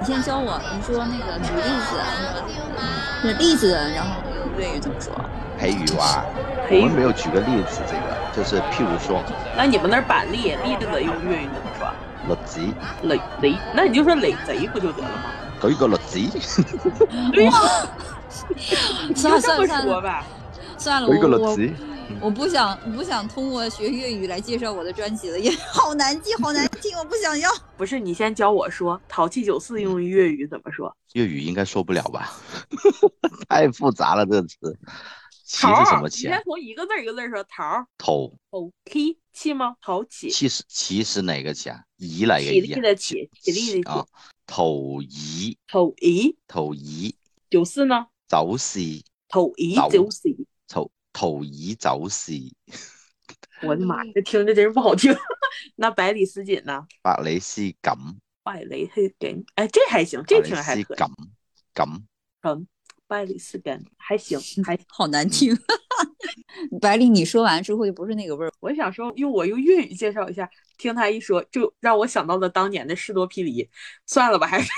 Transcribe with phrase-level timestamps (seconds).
[0.00, 1.96] 你先教我，你说那个举例子，
[3.22, 5.14] 那个例子，然后用粤语怎么说？
[5.58, 6.24] 譬如話，
[6.68, 9.22] 譬如我们没有举个例子，这个就是譬如说
[9.56, 11.88] 那你们那儿板栗栗子用粤语怎么说？
[12.28, 12.60] 栗子，
[13.02, 15.30] 垒贼，那你就说垒贼不就得了吗？
[15.62, 15.96] 举个栗
[16.40, 16.62] 子，
[17.32, 17.52] 对呀、
[19.16, 20.24] 算算了算了吧。
[20.76, 21.74] 算了，我舉個我栗子。
[22.20, 27.50] 我不想我不想通过学粤语来介绍我的专辑了，也 好难记， 好难听，我不想要。
[27.76, 30.94] 不是，你先教我说淘气九四用粤语怎么说？
[31.14, 32.32] 粤语应该说不了吧？
[33.48, 34.76] 太复杂了，這個詞。
[35.46, 36.42] 氣桃儿，是什么气啊你先？
[36.44, 39.76] 从一个字儿一个字儿说淘儿，頭，淘气气吗？
[39.82, 41.80] 淘气，气是气是哪个气啊？
[41.98, 42.80] 宜嚟嘅起立宜啊？
[42.80, 44.08] 的起，起立的啊起，，
[44.46, 47.14] 頭宜，头一頭宜，
[47.50, 48.06] 九四呢？
[48.26, 48.80] 走四，
[49.28, 50.28] 头一走九四，
[50.66, 52.32] 頭頭宜走是，
[53.62, 55.14] 我的妈呀，这听着真是不好听。
[55.76, 56.86] 那百里丝锦呢？
[57.00, 57.96] 百里絲錦，
[58.42, 60.84] 百里丝根，哎，这還行，这百里听着還可以。
[60.84, 61.10] 絲錦，
[61.72, 62.02] 錦。
[62.42, 62.66] 嗯，
[63.06, 65.56] 百里丝锦还行， 还好難聽。
[66.80, 68.52] 百里，你说完之后就不是那个味儿。
[68.60, 73.70] 我想说，用我用粤语介绍一下，听他一说，就让我想到了当年的士多啤梨。
[74.04, 74.68] 算了吧，还是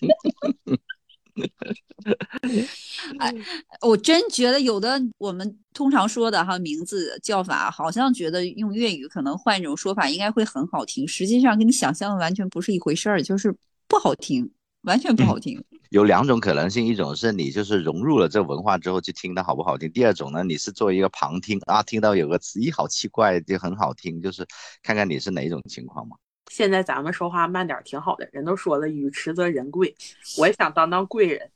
[3.80, 13.54] 我真觉得有的我们通常说的哈名字叫法，好像觉得用粤语可能换一种说法应该会很好听，实际上跟你想象的完全不是一回事儿，就是
[13.86, 14.50] 不好听，
[14.82, 15.62] 完全不好听。
[15.90, 24.46] 有两种可能性，一种是你就是融入了这文化之后去听它好不好听，第二种呢，你是作为一个旁听啊，听到有个词，咦，好奇怪，就很好听，就是
[24.82, 26.16] 看看你是哪一种情况嘛。
[26.50, 29.94] 現在咱们说话慢點兒挺好的，人都说了，语迟则人贵，
[30.36, 31.52] 我也想当当贵人。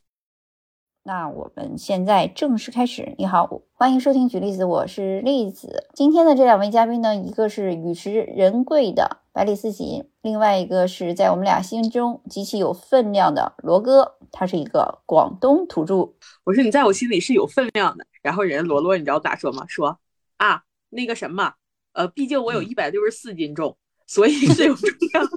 [1.03, 3.13] 那我们现在正式开始。
[3.19, 5.89] 你好，欢迎收听举例子，我是栗子。
[5.95, 16.15] 今天的这两位嘉宾呢，一个是语迟人贵的百里似锦，另外一个是在我们俩心中极其有分量的罗哥，他是一个广东土著。
[16.45, 18.07] 我说你在我心里是有分量的。
[18.23, 19.67] 然后人家羅羅，你知道咋说吗？
[19.67, 19.99] 说
[20.37, 21.55] 啊，那个什么，
[21.95, 23.77] 呃，毕竟我有一百六十四斤重，
[24.07, 25.31] 所以 是有重量的。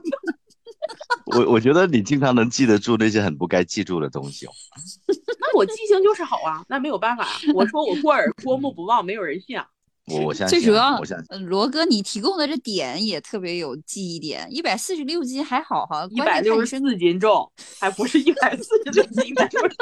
[1.38, 4.52] 我我觉得你经常能记得住那些很不该记住的东西哦。
[5.40, 7.32] 那我记性就是好啊，那没有办法啊。
[7.54, 9.68] 我说我过耳过目不忘，没有人信啊。
[10.08, 19.76] 我我相信啊，最主要我相信，呃羅哥，你提供的这点也特别有记忆点，一百四十六斤还好哈，一百六十身四斤重，还不是一百四十六斤，一百六十。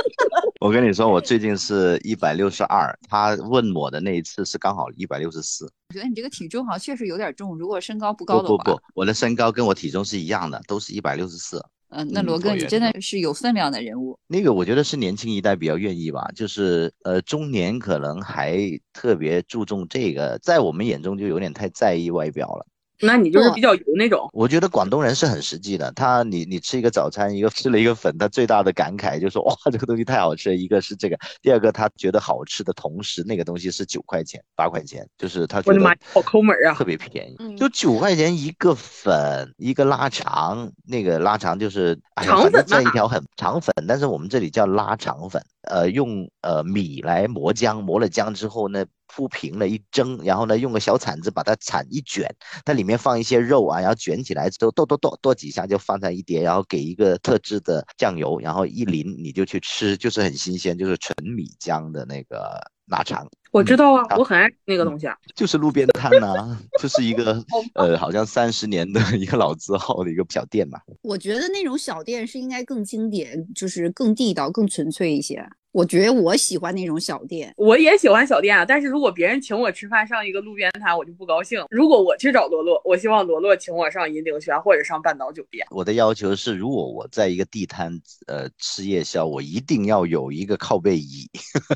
[0.61, 5.65] 我跟你说，我最近是一百六十二，他问我的那一次是刚好一百六十四。
[5.89, 11.63] 我觉得你这个体重好像确实有点重，如果身高不高的话，不不不，我的身高跟我体重是一样的，都是一百六十四。
[11.90, 14.18] 嗯、那罗哥你真的是有分量的人物。
[14.28, 18.57] 那个我觉得是年轻一代比较愿意吧，就是呃中年可能还
[18.91, 22.66] 特别注重这个，在我们眼中就有点太在意外表了。
[23.00, 24.29] 那你就是比较油那种。
[24.33, 36.73] 我觉得广东人是很实际的，他你你吃一个早餐，一个 吃了一个粉，他最大的感慨就是哇这个东西太好吃了，一个是这个，第二个他觉得好吃的同时，那个东西是九块钱八块钱，就是他觉得我的媽呀，好抠门啊！
[36.73, 52.27] 特别便宜，嗯就九块钱一个粉，一个拉肠，那个拉肠就是，哎呀，反正粉嘛這一条很肠粉，但是我们这里叫拉肠粉，呃，用呃米来磨浆，磨了浆之后呢，鋪平了一蒸，然后呢用个小铲子把它铲一卷，
[52.63, 63.27] 它里面放一些肉啊，然后卷起来之后剁剁剁剁几下就放在一碟，然后给一个特制的酱油，然后一淋你就去吃，就是很新鲜，就是纯米浆的那个腊肠。
[63.51, 65.16] 我知道啊，好我很爱那个东西啊。
[65.33, 67.41] 就是路边摊呐、就是一个
[67.73, 70.77] 呃，好像三十年的一个老字号的一个小店嘛。
[71.01, 75.47] 我觉得那种小店是应该更经典，就是更地道、更纯粹一些。
[75.75, 77.53] 我觉得我喜欢那种小店。
[77.57, 81.61] 我也喜欢小店啊，但是如果别人请我吃饭上一个路边摊，我就不高兴。
[81.69, 85.67] 如果我去找罗罗，我希望罗罗请我上银鼎轩或者上半岛酒店。
[85.71, 87.91] 我的要求是，如果我在一个地摊
[88.25, 91.29] 呃吃夜宵，我一定要有一个靠背椅。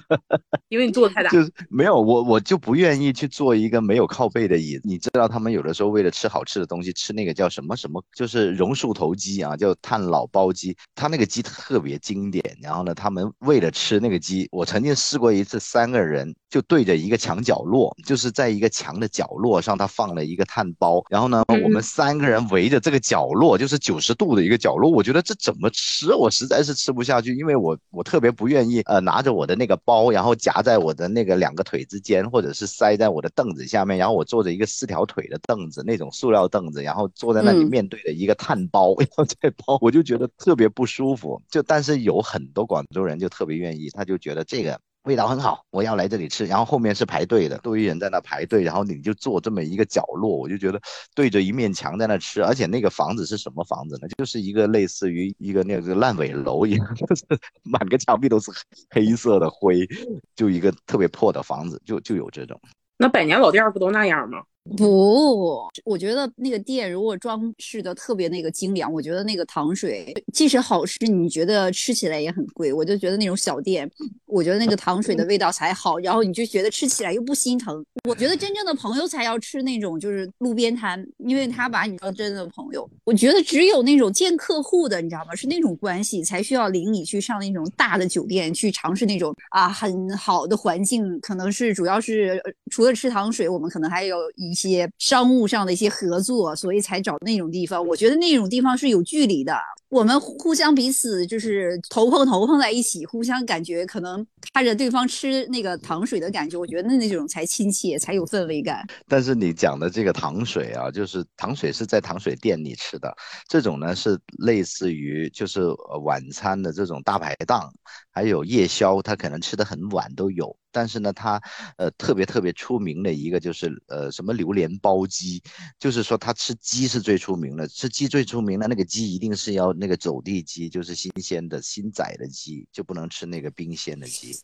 [0.69, 1.29] 因为你坐的太大。
[1.29, 4.81] 就是没有我我就不愿意去坐一个没有靠背的椅子。
[4.85, 12.41] 你知道他们有的时候为了吃好吃的东西，吃那个叫什么什么，就是榕树头鸡啊，叫炭老包鸡，它那个鸡特别经典。
[12.61, 21.01] 然后呢，他们为了吃那个鸡，我曾经试过一次，三个人就对着一个墙角落，就是在一个墙的角落上，他放了一个炭包。
[21.09, 24.91] 然后呢，嗯我们三个人围着这个角落，就是九十度的一个角落。
[24.91, 26.13] 我觉得这怎么吃？
[26.13, 41.41] 我实在是吃不下去，因为我我特别不愿意，呃，拿着我的那个包，然后夹在我的那个两个腿之间，或者是塞在我的凳子下面，然后我坐着一个四条腿的凳子，那种塑料凳子，然后坐在那裡嗯面对着一个炭包， 然后这包我就觉得特别不舒服。
[41.49, 46.45] 就但是有很多广州人就特别愿意，他就觉得这个味道很好，我要来这里吃。
[46.45, 50.81] 然后后面是排队的，堆人在那排队，然后你就坐这么一个角落，我就觉得
[51.15, 52.43] 对着一面墙在那吃。
[52.43, 54.07] 而且那个房子是什么房子呢？
[54.17, 57.23] 就是一个类似于一个那个烂尾楼一样， 就是
[57.63, 58.51] 满个墙壁都是
[58.89, 59.87] 黑色的灰，
[60.35, 62.59] 就一个特别破的房子，就就有这种。
[62.97, 64.43] 那百年老店不都那样吗？
[64.77, 72.71] 不，我觉得那个店如果装饰的特别那个精良，我觉得那个糖水即使好吃，你觉得吃起来也很贵。
[72.71, 73.89] 我就觉得那种小店，
[74.27, 77.83] 我觉得那个糖水的味道才好，然后你就觉得吃起来又不心疼。
[78.07, 82.87] 我觉得真正的朋友才要吃那种就是路边摊，因为他把你当真的朋友。
[83.05, 85.33] 我觉得只有那种见客户的，你知道吗？
[85.33, 92.39] 是那种关系才需要领你去上那种大的酒店去尝试那种啊很好的环境，可能是主要是
[92.69, 94.58] 除了吃糖水，我们可能还有一。
[94.59, 97.85] 些商务上的一些合作，所以才找那种地方。
[97.85, 99.55] 我觉得那种地方是有距离的，
[99.89, 108.85] 我们互相彼此就是头碰头碰在一起，互相感觉可能看着对方吃那个糖水的感觉，我觉得那种才亲切，才有氛围感。
[109.07, 113.11] 但是你讲的这个糖水啊，就是糖水是在糖水店里吃的，
[113.47, 115.61] 这种呢是类似于就是
[116.03, 117.73] 晚餐的这种大排档，
[118.11, 120.55] 还有夜宵，他可能吃的很晚都有。
[120.71, 121.41] 但是呢，它
[121.77, 125.41] 呃特别特别出名的一个就是呃什么榴莲包鸡，
[125.79, 134.35] 就是说他吃鸡是最出名的，吃鸡最出名的那个鸡一定是要那个走地鸡，就是新鲜的新宰的鸡，就不能吃那个冰鲜的鸡，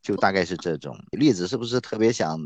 [0.00, 2.38] 就大概是这种例子，是不是特别想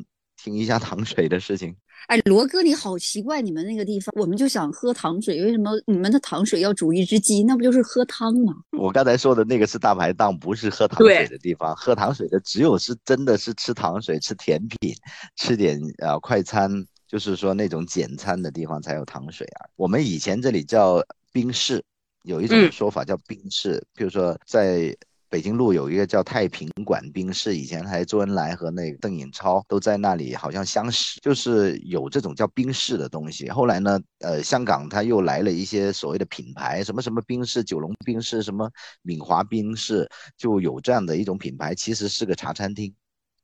[0.42, 1.76] 听一下糖水的事情？
[2.06, 7.42] 哎，罗哥，你好奇怪，你们那个地方，我们就想喝糖水，为什么你们的糖水要煮一只鸡？
[7.42, 8.54] 那不就是喝汤吗？
[8.78, 11.74] 我刚才说的那个是大排档，不是喝糖水的地方。
[11.76, 14.94] 喝糖水的只有是真的是吃糖水、吃甜品、
[15.36, 16.70] 吃点啊快餐，
[17.08, 19.66] 就是说那种简餐的地方才有糖水啊。
[19.74, 21.82] 我们以前这里叫冰室，
[22.28, 24.96] 有一种说法叫冰室，比如说在。
[25.30, 33.46] 北京路有一个叫太平馆冰室，以前还周恩来和那个邓颖超都在那里，好像相识，就是有这种叫冰室的东西。
[33.50, 38.70] 后来呢，呃，香港他又来了一些所谓的品牌，什么什么冰室、九龙冰室、什么
[39.02, 40.08] 敏华冰室，
[40.38, 42.90] 就有这样的一种品牌，其实是个茶餐厅，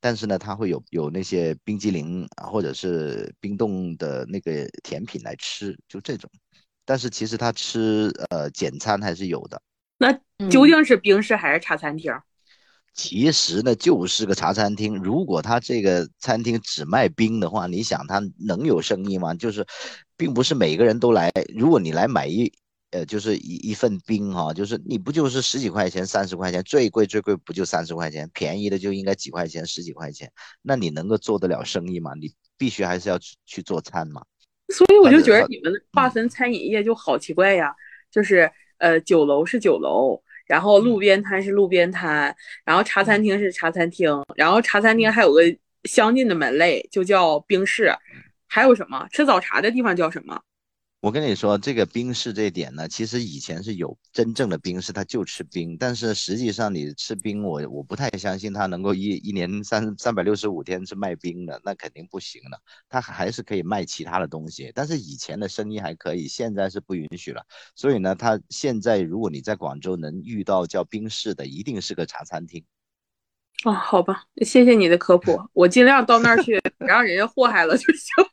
[0.00, 6.30] 但是呢，它会有有那些冰激凌啊，或者是冰冻的那个甜品来吃，就这种。
[6.84, 9.60] 但是其实他吃呃简餐还是有的。
[9.98, 10.12] 那
[10.48, 12.12] 究竟是冰室还是茶餐厅？
[12.92, 14.96] 其实呢，就是个茶餐厅。
[14.96, 19.34] 如果他这个餐厅只卖冰的话，你想他能有生意吗？
[19.34, 19.66] 就是，
[20.16, 21.32] 并不是每个人都来。
[21.56, 22.52] 如果你来买一，
[22.90, 28.30] 呃，就是一一份冰哈，就是你不就是十几块钱、三十块钱，最贵最贵不就三十块钱？
[28.32, 30.30] 便宜的就应该几块钱、十几块钱。
[30.62, 32.12] 那你能够做得了生意吗？
[32.14, 34.22] 你必须还是要去做餐嘛。
[34.68, 37.74] 所以我就觉得你们划分餐饮业就好奇怪呀，
[38.10, 38.50] 就是。
[38.78, 42.34] 呃，酒楼是酒楼，然后路边摊是路边摊，
[42.64, 45.40] 然后茶餐厅是茶餐厅，然后茶餐厅还有个
[45.84, 47.94] 相近的门类，就叫冰室，
[48.48, 50.38] 还有什么吃早茶的地方叫什么？
[51.04, 55.76] 我跟你说，这个冰室这点呢，其实以前是有真正的冰室，他就吃冰。
[55.76, 62.58] 但是实际上你吃冰，我我不太相信他能够一一年三三百六十五天是卖冰的，那肯定不行的。
[62.88, 64.72] 他还是可以卖其他的东西。
[64.74, 67.44] 但是以前的生意还可以，现在是不允许了。
[67.74, 72.64] 所以呢，他现在如果你在广州能遇到叫冰室的，一定是个茶餐厅。
[73.66, 78.24] 哦，好吧，谢谢你的科普，我尽量到那儿去， 别让人家祸害了就行。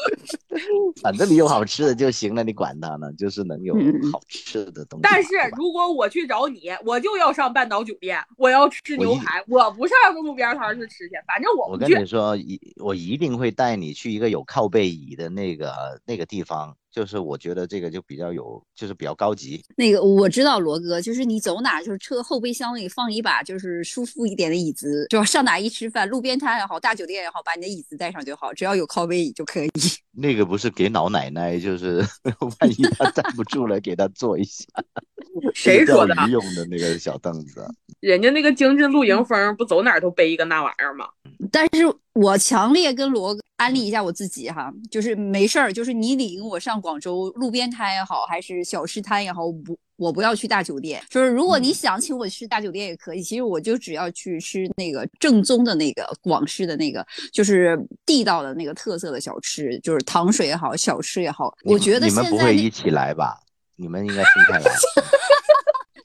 [1.02, 3.12] 反正你有好吃的就行了，你管他呢？
[3.12, 3.74] 就是能有
[4.12, 5.02] 好吃的东西。
[5.02, 11.14] 但是如果我去找你，我就要上半岛酒店，我要吃牛排，我不上路边摊去吃去。
[11.26, 16.76] 反正我我跟你说，一我一定会带你去一个有靠背椅的那个那个地方。
[16.90, 19.64] 就是我觉得这个就比较有，就是比较高级。
[19.76, 29.70] 那个我知道罗哥，就是你走哪，就是车后备箱里放一把就是舒服一点的椅子，就上哪一吃饭，路边摊也好，大酒店也好，把你的椅子带上就好，只要有靠背椅就可以。
[30.12, 32.04] 那个不是给老奶奶，就是
[32.60, 34.64] 万一她站不住了，给她坐一下。
[35.54, 36.14] 谁说的？
[36.28, 37.64] 用的那个小凳子。
[38.00, 41.06] 人家那个精致露营风，不走哪都背一个那玩意儿吗？
[41.52, 51.02] 但是我强烈跟罗哥安利一下我自己哈，就是没事儿，就是你领我上广州路边摊也好，还是小吃摊也好，不，我不要去大酒店。
[51.10, 61.54] 就是如果你想请我去大酒店也可以，其实我就只要去吃那个正宗的那个广式的那个，就是地道的那个特色的小吃，就是糖水也好，小吃也好。
[61.64, 63.38] 我觉得你们不会一起来吧？
[63.76, 64.72] 你们应该分开来。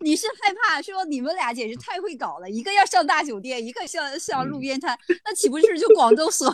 [0.01, 6.53] 你是害怕说你们俩简直太会搞了，一个要上大酒店，一个上上路边摊，那岂不是就广 州所有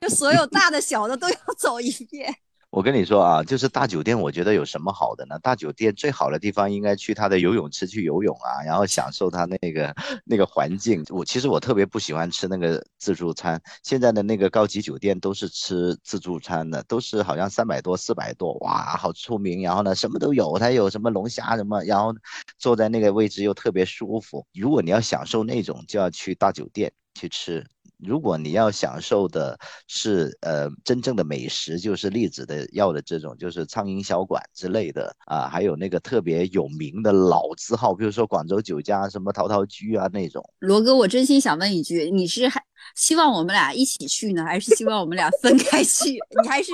[0.00, 2.34] 就所有大的小的都要走一遍？
[2.76, 5.38] 我跟你说啊，就是大酒店，我觉得有什么好的呢？
[5.38, 11.02] 大酒店最好的地方应该去它的游泳池去游泳啊，然后享受它那个那个环境。
[11.08, 19.62] 我其实我特别不喜欢吃那个自助餐，现在的那个高级酒店都是吃自助餐的，都是好像三百多、四百多，哇，好出名。
[19.62, 22.14] 然后呢，什么都有，它有什么龙虾什么，然后
[22.58, 24.46] 坐在那个位置又特别舒服。
[24.52, 27.64] 如果你要享受那种，就要去大酒店去吃。
[27.98, 40.42] 如果你要享受的是呃真正的美食，就是栗子的要的这种，就是苍蝇小馆之类的啊，还有那个特别有名的老字号，比如说广州酒家什么陶陶居啊那种。
[40.58, 42.62] 罗哥，我真心想问一句，你是还
[42.94, 46.18] 希望我们俩一起去呢，还是希望我们俩分开去？
[46.42, 46.72] 你还是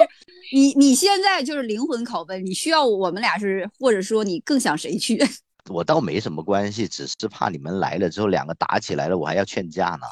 [0.52, 5.25] 你你现在就是灵魂拷问，你需要我们俩是，或者说你更想谁去？
[5.71, 10.07] 我倒没什么关系，只是怕你们来了之后两个打起来了，我还要劝架呢。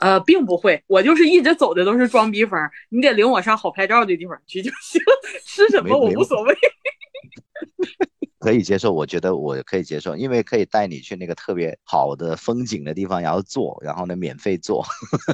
[0.00, 2.58] 呃，并不会，我就是一直走的都是装逼风，
[2.90, 5.00] 你得领我上好拍照的地方去就行，
[5.46, 6.54] 吃什么我无所谓。
[8.44, 14.84] 可以接受，我觉得我可以接受，因为可以带你去那个特别好的风景的地方，然后坐，然后呢免费坐。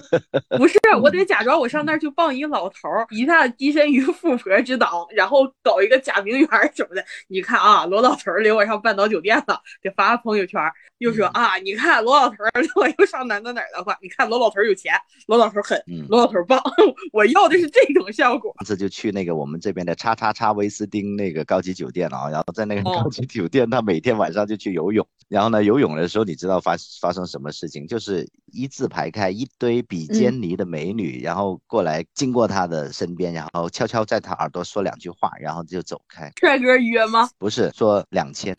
[0.56, 7.04] 不是，我得假装我上那儿去傍一老头儿，一下跻身于富婆之岛，然后搞一个假名媛什么的。
[7.26, 10.60] 你看啊，罗老头儿领我上半岛酒店了，得发朋友圈，
[10.98, 14.94] 又说啊，你看罗老头儿领我又上哪哪哪的话，你看罗老头儿有钱，
[15.26, 16.62] 罗老头儿狠，罗老头儿棒，
[17.12, 18.54] 我要的是这种效果。
[18.64, 22.99] 这就去那个我们这边的叉叉叉威斯汀那个高级酒店啊，然后在那个。
[23.02, 27.86] 高级 酒店，他每天晚上就去游泳，然后呢，游泳的时候你知道发发生什么事情？
[27.86, 36.30] 就是一字排开，一堆比坚尼的美女，然后过来经过他的身边，然后悄悄在他耳朵说两句话，然后就走开。
[36.40, 37.28] 帅哥约吗？
[37.38, 38.54] 不是，说两千。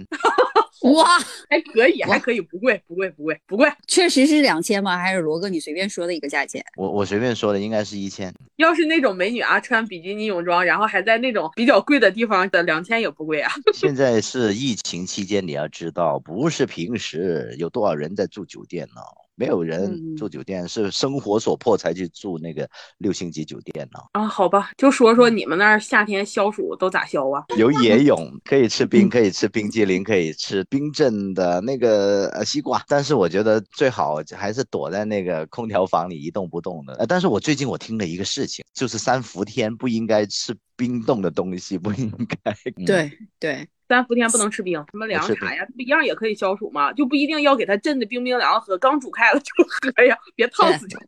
[0.81, 1.19] 哇，
[1.50, 4.97] 还可以，还可以，不贵，不贵，不贵，不贵，确实是两千吗？
[4.97, 6.63] 还是罗哥你随便说的一个价钱？
[6.75, 8.33] 我我随便说的，应该是一千。
[8.57, 13.51] 要是那种美女啊，穿比基尼泳装，然后还在那种比较贵的地方的，两千也不贵啊。
[13.73, 19.01] 现在是疫情期间，你要知道，不是平时有多少人在住酒店呢？
[19.41, 22.69] 没有人住酒店，是生活所迫才去住那个
[23.00, 24.00] 六星级酒店呢。
[24.12, 27.43] 啊，好吧，就说说你们那儿夏天消暑都咋消啊？
[27.57, 32.83] 有野泳，可以吃冰，可以吃冰激凌，可以吃冰镇的那个呃西瓜。
[32.88, 36.93] 但是我觉得最好还是躲在那个空调房里一动不动的。
[37.00, 42.11] 呃，但是我最近我听了一个事情，就是三伏天不应该吃冰冻的东西，不应
[42.43, 42.55] 该。
[42.88, 43.69] 对对。
[43.88, 51.07] 三伏天不能吃冰，什么凉茶呀，不一样也可以消暑嘛，就不一定要给它镇的冰冰凉凉喝，刚煮开了就喝呀，别烫死就行。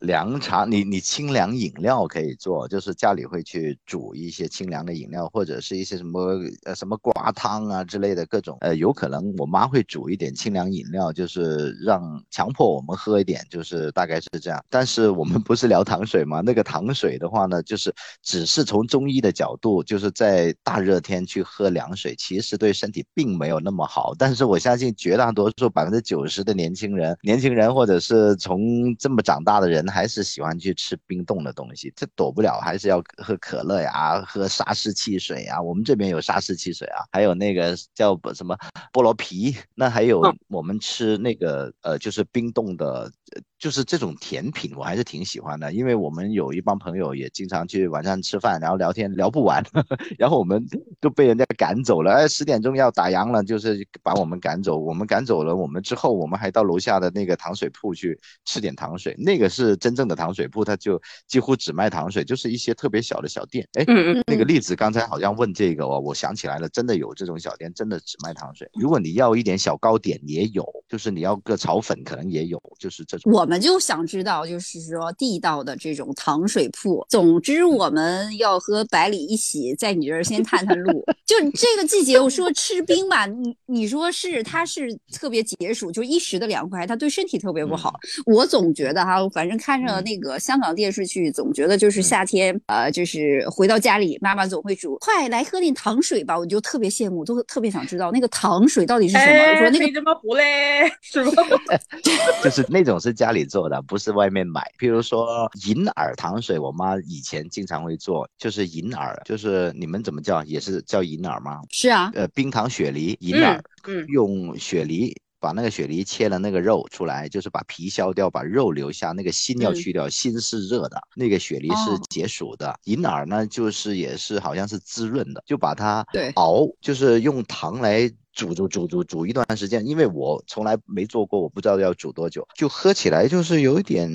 [0.00, 14.64] 凉茶，你你清凉饮料可以做，就是家里会去煮一些清凉的饮料，或者是一些什么呃什么瓜汤啊之类的各种，呃有可能我妈会煮一点清凉饮料，就是让强迫我们喝一点，就是大概是这样。
[14.70, 16.40] 但是我们不是聊糖水吗？
[16.40, 24.14] 那个糖水的话呢，就是只是从中医的角度，就是在大热天去喝凉水，其实对身体并没有那么好。
[24.16, 29.89] 但是我相信绝大多数百分之九十的年轻人，年轻人或者是从这么长大的人。
[29.90, 35.60] 还是喜欢去吃冰冻的东西，这躲不了，还是要喝可乐呀，喝沙士汽水呀。
[35.60, 38.56] 我们这边有沙士汽水啊，还有那个叫什么
[38.92, 43.10] 菠萝啤，那还有我们吃那个呃，就是冰冻的。
[43.60, 49.62] 就是这种甜品，我还是挺喜欢的，因为我们有一帮朋友也经常去晚上吃饭，然后聊天聊不完，
[50.18, 50.66] 然后我们
[50.98, 52.10] 都被人家赶走了。
[52.12, 54.78] 哎，十点钟要打烊了，就是把我们赶走。
[54.78, 60.98] 我们赶走了，我们之后我们还到楼下的那个糖水铺去吃点糖水，那个是真正的糖水铺，它就
[61.28, 63.68] 几乎只卖糖水，就是一些特别小的小店。
[63.74, 63.84] 哎，
[64.26, 68.66] 那个栗子刚才好像问这个哦，我想起来了，真的有这种小店，真的只卖糖水。
[68.72, 73.30] 如果你要一点小糕点也有，就是你要个炒粉可能也有，就是这种。
[73.30, 73.49] 我。
[73.50, 77.04] 我们就想知道，就是说地道的这种糖水铺。
[77.10, 81.04] 总之，我们要和百里一起在你这儿先探探路。
[81.26, 87.98] 就这个季节，我说吃冰吧，你你说是它是特别解暑，就一时的凉快，它对身体特别不好。
[88.24, 99.42] 我总觉得哈，反正看着那个香港电视剧，总觉得就是夏天，呃，就是回到家里，妈妈总会煮，快来喝点糖水吧，我就特别羡慕，都特别想知道那个糖水到底是什么。
[99.54, 100.88] 我说那个什么糊嘞？
[101.02, 101.32] 是吗？
[102.44, 103.39] 就是那种是家里。
[103.44, 111.60] 做的不是外面买，比如说银耳糖水，我妈以前经常会做，就是银耳，就是你们怎么叫，也是叫银耳吗？
[111.70, 126.30] 是啊，呃，冰糖雪梨银耳，嗯，用雪梨把那个雪梨切了那个肉出来，就是把皮削掉，把肉留下，那个心要去掉，心是热的，那个雪梨是解暑的，银耳呢就是也是好像是滋润的，就把它对。
[126.36, 128.10] 熬，就是用糖来。
[128.32, 134.08] 煮煮煮煮煮一段时间，因为我从来没做过，我不知道要煮多久，就喝起来就是有一点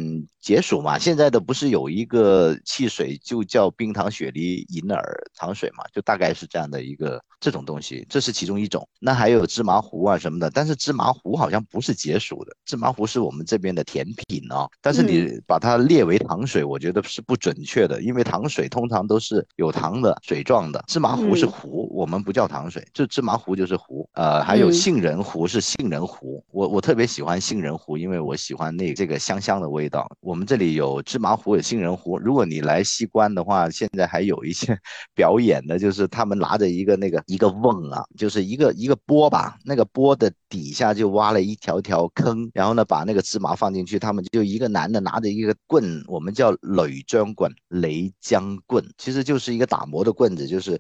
[0.46, 1.00] 解暑嘛。
[1.00, 5.04] 现在的不是有一个汽水就叫冰糖雪梨银耳
[5.36, 8.88] 糖水嘛，就大概是这样的一个这种东西，这是其中一种。
[9.00, 14.70] 那还有芝麻糊啊什么的，但是芝麻糊好像不是解暑的，芝麻糊是我们这边的甜品哦。
[14.82, 24.08] 但是你把它列为糖水，我觉得是不准确的，因为糖水通常都是有糖的水状的，芝麻糊是糊，我们不叫糖水，就芝麻糊就是糊。
[24.14, 30.08] 呃，还有杏仁糊是杏仁糊，我我特别喜欢杏仁糊，因为我喜欢那这个香香的味道。
[30.20, 32.20] 我我们这里有芝麻糊，有杏仁糊。
[32.20, 34.78] 如果你来西关的话，现在还有一些
[35.16, 50.78] 表演的，就是他们拿着一个那个一个瓮啊，就是一个一个钵吧，那个钵的底下就挖了一条条坑，然后呢把那个芝麻放进去，他们就一个男的拿着一个棍，我们叫雷浆棍，雷浆棍，其实就是一个打磨的棍子，就是。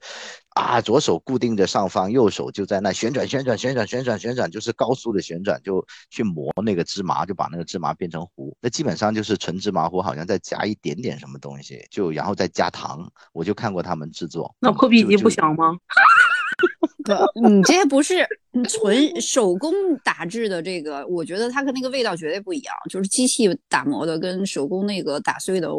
[0.55, 8.55] 啊，左手固定着上方，右手就在那旋转、旋转、旋转、旋转、旋转，就是高速的旋转，就去磨那个芝麻，就把那个芝麻变成糊。
[8.61, 13.11] 那基本上就是纯芝麻糊，好像再加一点点什么东西，就然后再加糖。
[13.33, 14.55] 我就看过他们制作。
[14.59, 15.77] 那破壁机不香吗？
[17.35, 18.25] 你这不是
[18.67, 19.71] 纯手工
[20.03, 22.73] 打制的这个，我觉得它跟那个味道绝对不一样。
[22.89, 25.69] 就是机器打磨的跟手工那个打碎的，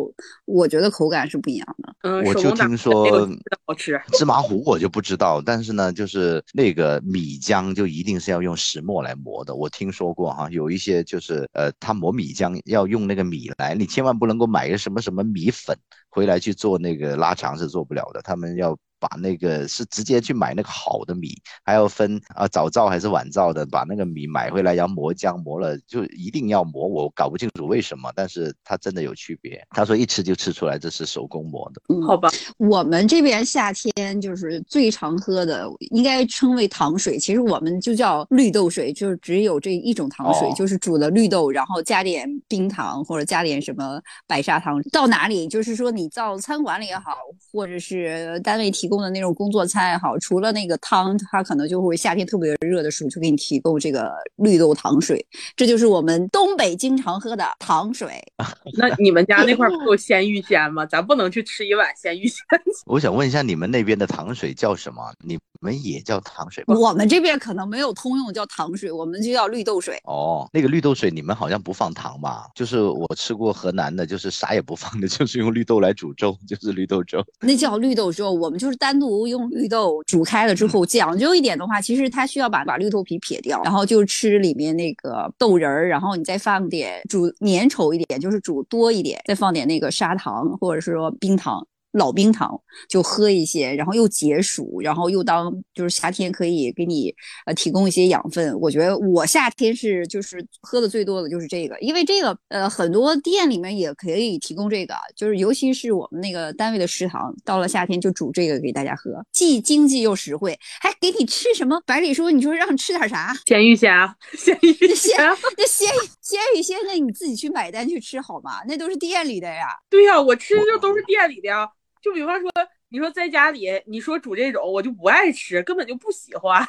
[0.44, 1.95] 我觉得口感是不一样的。
[2.06, 3.28] 嗯，我就听说
[3.66, 5.42] 好吃芝麻糊，我就不知道。
[5.44, 9.54] 但是呢，就是那个米浆就一定是要用石磨来磨的。
[9.54, 15.76] 我听说过哈，有一些就是呃，他磨米浆要用那个米来，你千万不能够买个什么什么米粉
[16.08, 18.22] 回来去做那个拉肠是做不了的。
[18.22, 18.76] 他们要。
[18.98, 29.62] 把那个是直接去买那个好的米，还要分啊早造还是晚造的，把那个米买回来，然后磨浆磨了就一定要磨，我搞不清楚为什么，但是它真的有区别。
[29.70, 31.82] 他说一吃就吃出来这是手工磨的。
[31.94, 44.80] 嗯好吧，我们这边夏天就是最常喝的，应该称为糖水，其实我们就叫绿豆水，就是只有这一种糖水，就是煮的绿豆，然后加点冰糖或者加点什么白砂糖。
[44.90, 47.14] 到哪里就是说你到餐馆里也好，
[47.52, 48.85] 或者是单位提。
[48.86, 55.26] 提供的那种工作餐也好，除了那个汤，它可能就会夏天特别热的时候就给你提供这个绿豆糖水，
[55.56, 58.22] 这就是我们东北经常喝的糖水。
[58.78, 60.86] 那你们家那块不有鲜芋仙吗？
[60.86, 62.38] 咱不能去吃一碗鲜芋仙。
[62.86, 65.02] 我想问一下，你们那边的糖水叫什么？
[65.24, 66.74] 你们也叫糖水吧？
[66.74, 70.00] 我们这边可能没有通用叫糖水，我们就叫绿豆水。
[70.04, 72.46] 哦，那个绿豆水你们好像不放糖吧？
[72.54, 77.18] 就是我吃过河南的，就是啥也不放的，就是用绿豆来煮粥，就是绿豆粥。
[77.40, 78.76] 那叫绿豆粥，我们就是。
[78.78, 91.66] 单独用绿豆煮开了之后， 讲究一点的话，其实它需要把把绿豆皮撇掉，然后就吃里面那个豆仁儿，然后你再放点煮粘稠一点，就是煮多一点，再放点那个砂糖或者是说冰糖。
[91.96, 97.14] 老冰糖就喝一些，然后又解暑，然后又当就是夏天可以给你
[97.46, 98.58] 呃提供一些养分。
[98.60, 111.80] 我觉得我夏天是就是喝的最多的就是这个，因为这个呃很多店里面也可以提供这个，就是尤其是我们那个单位的食堂，到了夏天就煮这个给大家喝，既经济又实惠，还给你吃什么？
[111.86, 113.34] 百里说你说让你吃点啥？
[113.46, 113.90] 鲜芋仙，
[114.36, 115.16] 鲜芋仙，
[115.56, 115.88] 那鲜
[116.20, 118.62] 鲜芋仙那你自己去买单去吃好吗？
[118.68, 119.68] 那都是店里的呀。
[119.88, 121.66] 对呀，我吃的就都是店里的呀。
[122.06, 122.48] 就比方说，
[122.88, 126.64] 你说在家里，你说煮这种，我就不爱吃，根本就不喜欢。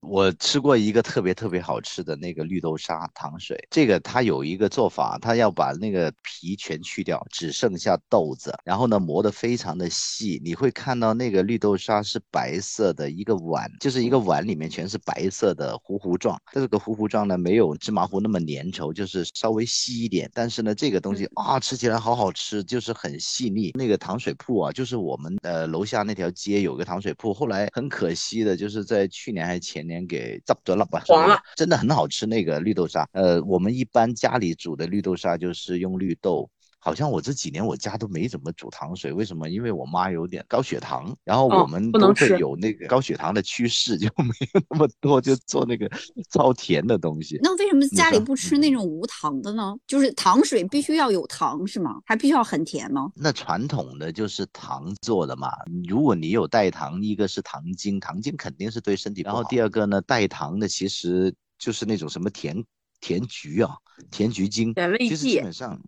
[0.00, 23.72] 我吃过一个特别特别好吃的那个绿豆沙糖水，这个它有一个做法，它要把那个皮全去掉，只剩下豆子，然后呢磨得非常的细，你会看到那个绿豆沙是白色的，一个碗就是一个碗里面全是白色的糊糊状，这个糊糊状呢没有芝麻糊那么粘稠，就是稍微稀一点，但是呢这个东西啊吃起来好好吃，就是很细腻。
[23.74, 29.87] 那个糖水铺啊，就是我们呃楼下那条街有个糖水铺，后来很可惜的就是在去年还是前。
[29.88, 33.08] 年给糟得了吧，黄了，真的很好吃那个绿豆沙。
[33.12, 36.48] 呃，我们一般家里煮的绿豆沙就是用绿豆。
[36.80, 39.48] 好像我这几年我家都没怎么煮糖水，为什么？
[39.48, 45.90] 因为我妈有点高血糖，然后我们都会有那个高血糖的趋势，就没有那么多就做那个
[46.30, 47.38] 超甜的东西。
[47.42, 49.74] 那为什么家里不吃那种无糖的呢？
[49.86, 52.00] 就是糖水必须要有糖是吗？
[52.06, 53.10] 还必须要很甜吗？
[53.16, 55.50] 那传统的就是糖做的嘛。
[55.88, 59.34] 如果你有代糖，一个是糖精，糖精肯定是对身体不好。
[59.34, 62.64] 然后第二个呢，代糖的其实就是那种什么甜
[63.00, 63.76] 甜菊啊，
[64.10, 65.78] 甜菊精，甜味剂，基本上。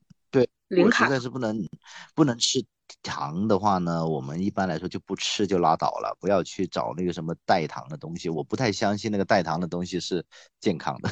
[0.71, 1.69] 我实在是不能
[2.15, 2.65] 不能吃
[3.03, 8.29] 糖的话呢，我们一般来说就不吃就拉倒了，不要去找那个什么代糖的东西。
[8.29, 10.25] 我不太相信那个代糖的东西是
[10.61, 11.11] 健康的。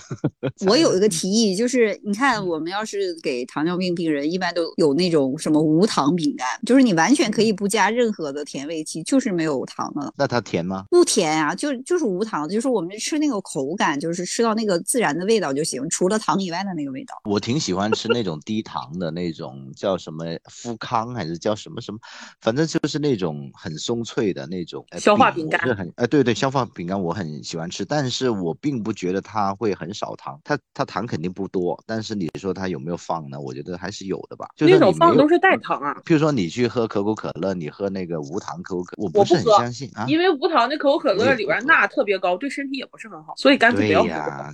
[0.67, 10.13] 我有一个提议，就是你看，我们要是给糖尿病病人，一般都有那种什么无糖饼干，就是你完全可以不加任何的甜味剂，就是没有糖的。
[10.17, 10.85] 那它甜吗？
[10.91, 17.15] 不甜啊，就就是无糖，就是我们吃那个口感，就是吃到那个自然的味道就行，除了糖以外的那个味道。
[17.25, 21.99] 我挺喜欢吃那种低糖的那种，叫什么富康还是叫什么什么什么，
[22.41, 25.61] 反正就是那种很松脆的那种消化饼干。
[25.67, 33.39] 是很哎，对对，消化饼干我很喜欢吃，但是我并不觉得它会很少糖，它它糖肯定不多，但是你说它有没有放呢？
[33.39, 34.47] 我觉得还是有的吧。
[34.57, 35.95] 就那种放都是代糖啊。
[36.05, 44.09] 比如说你去喝可口可乐，你喝那个无糖可口可，我不是很相信啊，因为无糖的可口可乐里边钠特别高，对身体也不是很好，所以干脆不要喝。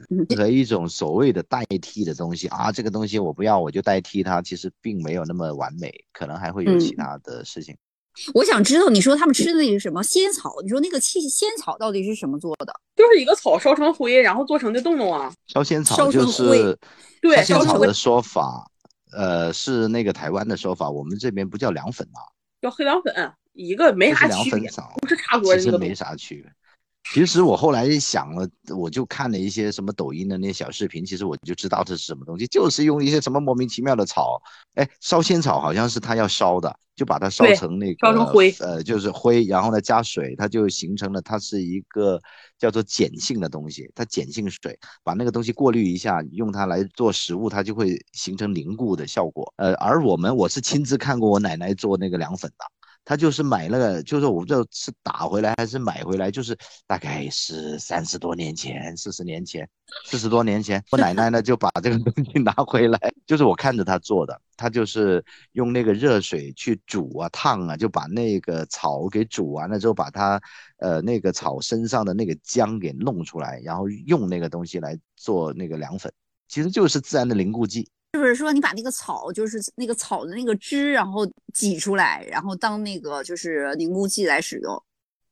[0.09, 7.77] 任何一种所谓的代替的东西啊，这个东西我不要，我就代替它，其实并没有那么完美，可能还会有其他的事情。
[8.33, 12.73] 我想知道，你说他们吃的那个什么仙草，你说那个气仙草到底是什么做的？
[12.95, 15.33] 就是一个草烧成灰，然后做成的洞洞啊。
[15.49, 16.79] 烧仙草就是
[17.21, 18.71] 对烧仙草的说法，
[19.11, 22.23] 呃，是那个台湾的说法，我们这边不叫凉粉啊，
[22.63, 26.53] 叫黑凉粉，一个没啥区别，不是差不多其实没啥区别。
[27.13, 34.41] 其实我后来想了，我就看了一些什么抖音的那些小视频，其实我就知道这是什么东西，就是用一些什么莫名其妙的草，
[34.75, 42.21] 哎，烧仙草好像是他要烧的，就把它烧成那个烧成灰，呃，就是灰，然后呢加水，它就形成了它是一个
[42.59, 49.53] 叫做碱性的东西，它碱性水，把那个东西过滤一下，用它来做食物，它就会形成凝固的效果。
[49.57, 52.65] 呃，而我们我是亲自看过我奶奶做那个凉粉的。
[53.05, 59.69] 他就是买那个，就是我不知道是打回来还是买回来，就是大概是三十多年前、四十年前、
[60.07, 70.41] 四十多年前，我奶奶呢就把这个东西拿回来，就是我看着她做的，她就是用那个热水去煮啊、烫啊，就把那个草给煮完了之后，把它
[70.79, 76.11] 呃那个草身上的那个浆给弄出来，然后用那个东西来做那个凉粉，
[76.49, 77.91] 其实就是自然的凝固剂。
[78.15, 84.81] 是不是说你把那个草，就是那个草的那个汁，然后挤出来，然后当那个就是凝固剂来使用？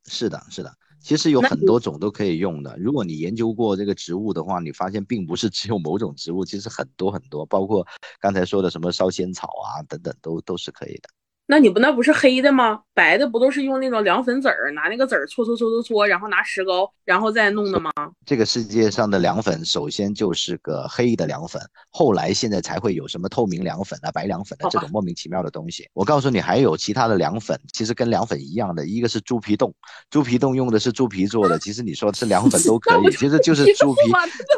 [0.05, 0.69] 是的，是的，
[0.99, 2.75] 其实有很多种都可以用的。
[2.77, 7.87] 如果你研究过这个植物的话，你发现并不是只有某种植物，其实很多很多，包括
[8.19, 11.07] 刚才说的什么烧仙草啊等等，都都是可以的。
[11.45, 12.79] 那你不那不是黑的吗？
[12.93, 17.91] 白的不都是用那种凉粉籽儿，拿那个籽儿搓搓搓搓搓，然后拿石膏，然后再弄的吗？
[18.25, 25.87] 这个世界上的凉粉首先就是个黑的凉粉，后来现在才会有什么透明凉粉啊、白凉粉啊这种莫名其妙的东西。
[25.93, 29.73] 我告诉你，还有其他的凉粉，其实跟凉粉一样的，一个是猪皮冻，
[30.09, 33.99] 猪皮冻用的是猪皮做的，其实你说是凉粉都 可以，其实就是猪皮，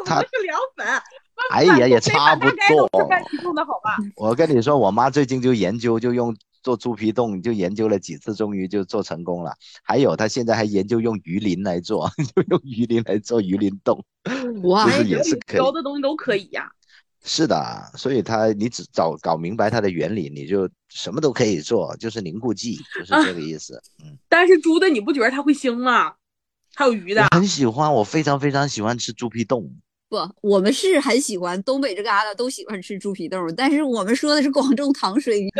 [0.04, 0.86] 它是凉粉。
[1.52, 2.90] 哎呀，也差不多。
[4.16, 6.36] 我跟你说，我妈最近就研究，就用。
[6.62, 9.54] 做猪皮冻就研究了几次，终于就做成功了。
[9.84, 14.04] 还有她现在还研究用鱼鳞来做， 就用鱼鳞来做鱼鳞冻，
[14.64, 15.72] 哇，其实也是可以。
[15.72, 16.68] 的东西都可以呀。
[17.22, 23.80] 是的，所以它你只找搞明白它的原理，你就什么都可以做，就是凝固剂，就是这个意思。
[24.02, 24.18] 嗯。
[24.28, 26.14] 但是猪的你不觉得它会腥吗？
[26.74, 27.28] 还有鱼的。
[27.32, 29.72] 很喜欢，我非常非常喜欢吃猪皮冻。
[30.08, 35.50] 不，我们是很喜欢东北这旮瘩都喜欢吃猪皮冻，但是我们说的是广州糖水鱼。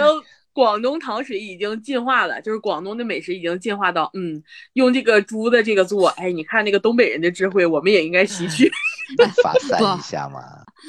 [0.56, 4.42] 广东糖水已经进化了，就是广东的美食已经进化到，嗯，
[4.72, 8.66] 用这个猪的这个做，哎，你看那个东北人的智慧，我们也应该吸取，
[9.42, 10.40] 发 散一下嘛。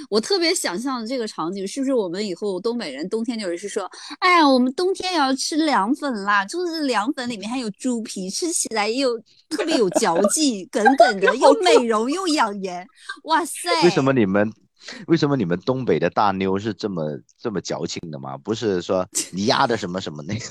[0.09, 12.87] 我特别想象这个场景，是不是我们以后东北人冬天就是说，哎呀，我们冬天也要吃凉粉啦，就是凉粉里面还有猪皮，吃起来又 特别有嚼劲，梗梗的，又美容又养颜，
[13.25, 13.83] 哇塞！
[13.83, 14.49] 为什么你们？
[15.07, 17.03] 为什么你们东北的大妞是这么
[17.37, 18.37] 这么矫情的吗？
[18.37, 20.45] 不是说 你压的什么什么那个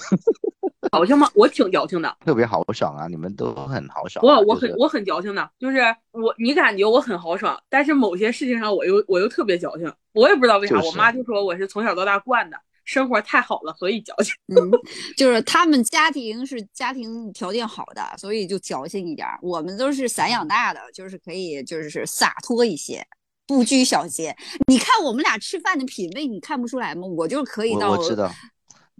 [0.92, 1.28] 矫情吗？
[1.34, 3.06] 我挺矫情的，特别豪爽啊！
[3.08, 4.24] 你们都很豪爽。
[4.24, 5.78] 我我很我很矫情的，就是
[6.12, 9.92] 我你感觉我很豪爽，但是某些事情上我又我又特别矫情。
[10.12, 14.32] 我也不知道为啥，我妈就说我是从小到大惯的，生活太好了，所以矫情。
[14.48, 14.70] 嗯，
[15.16, 19.28] 就是他们家庭是家庭条件好的，所以就矫情一点。
[19.42, 23.06] 我们都是散养大的，就是可以就是洒脱一些。
[23.46, 27.06] 不拘小节，你看我们俩吃饭的品味，你看不出来吗？
[27.06, 28.28] 我就可以到，我知道，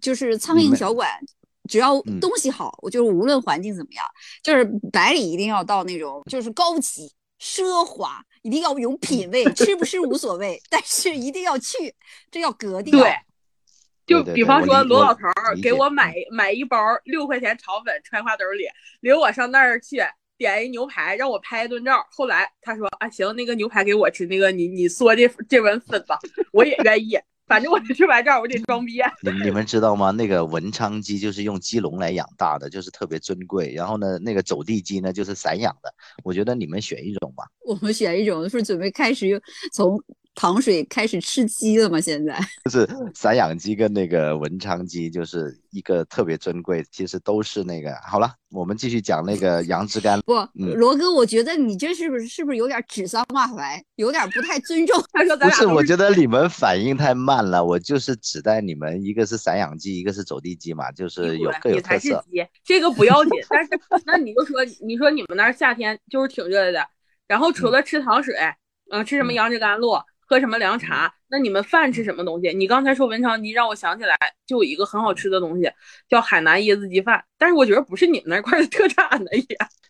[0.01, 1.11] 就是苍蝇小馆，
[1.69, 4.05] 只要东西好，我就是无论环境怎么样，
[4.43, 11.93] 就是百里一定要到那种就是高级奢华，一定要有品味，吃不吃无所谓，但是一定要去，
[12.31, 13.01] 这要格调。
[13.01, 13.17] 对，
[14.07, 18.69] 就比方说罗老头儿给我买买一包六块钱炒粉揣挎兜里，
[19.01, 20.01] 领我上那儿去。
[20.39, 26.19] 点一牛排让我拍一顿照，后来他说啊行，那个牛排给我吃，那个你你嗦这这碗粉吧，
[26.53, 27.19] 我也愿意。
[27.47, 29.01] 反正我得吃完照，我得装逼。
[29.23, 30.11] 你你们知道吗？
[30.11, 33.73] 那个文昌鸡就是用鸡笼来养大的，就是特别尊贵。
[33.73, 35.95] 然后呢，那个走地鸡呢，就是散养的。
[36.25, 37.45] 我觉得你们选一种吧。
[37.65, 39.41] 我们选一种，是准备开始用
[39.73, 39.97] 从。
[40.37, 41.99] 糖水开始吃鸡了吗？
[41.99, 47.93] 现在 就是散养鸡跟那个文昌鸡，就是一个特别珍贵，其实都是那个。
[48.07, 50.23] 好了，我们继续讲那个杨枝甘露。
[50.23, 55.03] 不，罗哥，我觉得你这是不是是不是有点指桑骂槐，有点不太尊重？
[55.13, 57.65] 他说不是，我觉得你们反应太慢了。
[57.65, 62.23] 我就是指代你们，一个是散养鸡，一个是走地鸡嘛，就是有各有特色。
[62.63, 63.71] 这个不要紧，但是
[64.05, 66.87] 那你就说，你说你们那儿夏天就是挺热的，
[67.27, 68.35] 然后除了吃糖水，
[68.91, 69.99] 嗯，吃什么杨枝甘露？
[70.27, 71.13] 喝什么凉茶？
[71.29, 72.53] 那你们饭吃什么东西？
[72.53, 75.71] 你刚才说文昌鸡，让我想起来就有一个很好吃的东西，
[76.09, 77.25] 叫海南椰子鸡饭。
[77.39, 79.47] 但是我觉得不是你们那块的特产的也。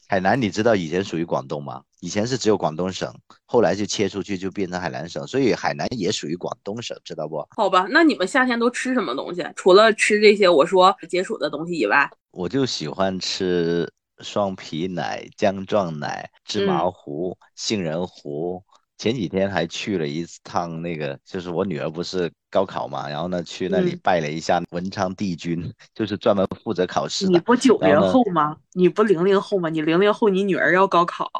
[0.08, 1.82] 海南，你知道以前属于广东吗？
[2.00, 3.12] 以前是只有广东省，
[3.44, 7.44] 后来就切出去就变成海南省，所以海南也属于广东省，知道不？
[7.56, 9.44] 好吧，那你们夏天都吃什么东西？
[9.56, 18.62] 除了吃这些我说解暑的东西以外，我就喜欢吃双皮奶、姜撞奶、芝麻糊、杏仁糊。
[18.98, 27.32] 前几天还去了一趟那个，就是我女儿不是高考嘛，然后呢去那里拜了一下文昌帝君， 就是专门负责考试的。
[27.32, 28.56] 你不九零后吗？
[28.72, 29.68] 你不零零后吗？
[29.68, 31.30] 你零零后，你女儿要高考。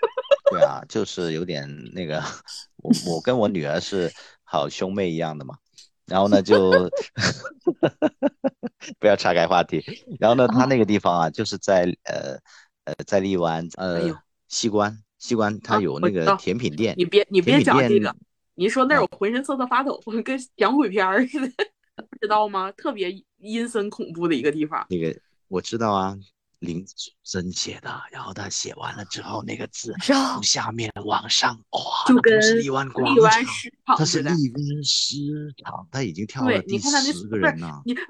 [0.50, 2.22] 对啊，就是有点那个，
[2.76, 4.10] 我我跟我女儿是
[4.42, 5.56] 好兄妹一样的嘛，
[6.06, 6.90] 然后呢就
[8.98, 9.84] 不要岔开话题，
[10.18, 12.38] 然后呢他那个地方啊，就是在呃
[12.84, 14.98] 呃在荔湾呃西关。
[15.22, 18.16] 西关它有那个甜品店，你别你别讲这个，
[18.56, 21.48] 你说那儿我浑身瑟瑟发抖，跟讲鬼片儿似的，
[22.20, 22.72] 知道吗？
[22.72, 24.84] 特别阴森恐怖的一个地方。
[24.90, 26.18] 那个我知道啊。
[26.58, 33.42] 林子真写的，然后他写完了之后，那个字从下面往上，哇，就跟荔湾广场，
[33.84, 35.16] 他是荔湾诗
[35.64, 37.82] 场，他已经跳了第十个人了。
[37.84, 38.02] 你别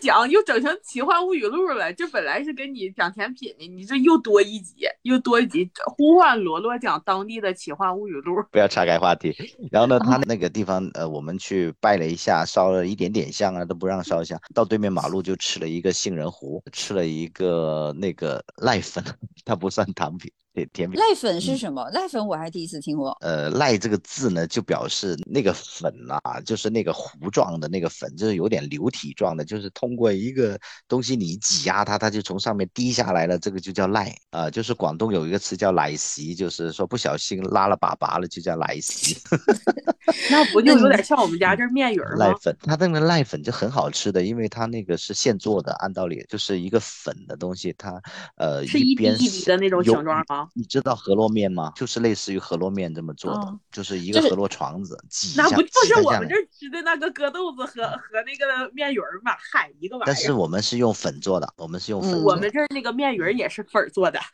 [0.00, 8.42] 讲又整成奇幻物语录了，这本来是跟你讲甜品的，你这又多一集，又多一集呼唤罗罗讲当地的奇幻物语录。
[8.50, 9.34] 不要岔开话题。
[9.70, 14.40] 然后呢，他那个地方，呃，我们去拜了一下，烧了一点点香啊，都不让烧香。
[14.54, 17.94] 到对面马路就吃了一个杏仁糊，吃了一个。
[18.00, 19.04] 那个 濑粉，
[19.44, 20.32] 它不算糖品。
[20.66, 21.88] 甜甜品赖粉是什么？
[21.90, 23.16] 赖粉我还第一次听过。
[23.20, 34.50] 呃，赖这个字呢，就表示那个粉啊，就是那个糊状的那个粉，就是有点流体状的，就是通过一个东西你挤压它，它就从上面滴下来了，这个就叫赖啊。
[34.50, 39.16] 就是广东有一个词叫奶昔，就是说不小心拉了粑粑了，就叫奶昔。
[40.30, 42.16] 那不就有点像我们家这面鱼吗？
[42.16, 48.00] 赖粉，它那个赖粉就很好吃的，因为它那个是现做的，按道理就是一个粉的东西，它
[48.36, 50.48] 呃是一滴一滴的那种形状吗？
[50.54, 51.72] 你知道河洛面吗？
[51.76, 59.32] 就是类似于河洛面这么做的，就是一个河洛床子挤那不就是我们这吃的那个割豆子和和那个面鱼儿吗？
[59.52, 60.06] 嗨，一个玩意儿。
[60.06, 62.22] 但是我们是用粉做的，我们是用粉。
[62.22, 64.18] 我们这儿那个面鱼儿也是粉做的。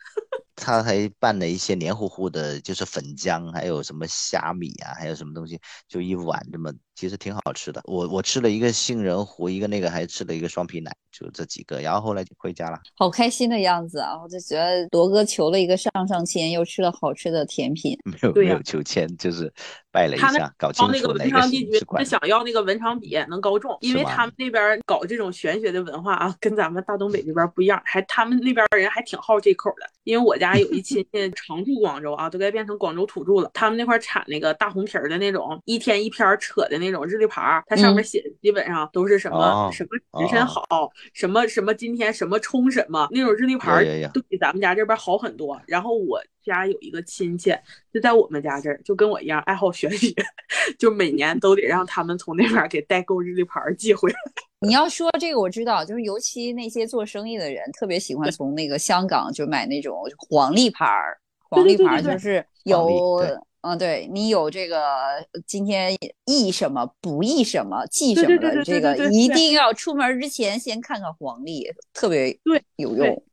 [0.59, 6.73] 他还拌了一些黏糊糊的，就是粉浆，还有什么虾米啊，还有什么东西，就一碗这么。
[6.95, 12.79] 其实挺好吃的，我我吃了一个杏仁糊，一个那个还吃了一个双皮奶，就这几个，然后后来就回家了。
[12.95, 14.19] 好开心的样子啊！
[14.19, 17.97] 我就觉得铎哥求了一个上上上签，又吃了好吃的甜品。
[18.03, 19.51] 没有没有求签，就是
[19.91, 29.87] 拜了一下，搞清楚那个是他想要那个文昌笔能高中，因为他们那边搞这种玄学的文化啊，跟咱们大东北这边不一样，还他们那边人还挺好这口的。
[30.03, 33.51] 因为我家有一亲戚 常住广州啊，都该变成广州土著了。
[33.53, 36.87] 他们那块产那个大红皮儿的那种，一天一篇扯的那。
[36.87, 43.83] 种日历牌，它上面写的基本上都是什么什么时辰好，什么什么今天什么冲什么那种日历牌，
[44.13, 45.61] 都比咱们家这边好很多。
[45.67, 47.53] 然后我家有一个亲戚，
[47.93, 50.13] 就在我们家这儿，就跟我一样爱好玄学，
[50.79, 54.15] 就每年都得让他们从那边给代购日历牌寄回来。
[54.61, 61.17] 你要说这个我知道，就是尤其那些做生意的人特别喜欢从那个香港就买那种黄历牌儿，
[61.49, 63.21] 黄历牌儿就是有。
[63.61, 64.79] 嗯，对你有这个
[65.45, 65.93] 今天
[66.25, 73.23] 易什么不易什么记什么的，这个一定要出门之前先看看黄历，特别对有用。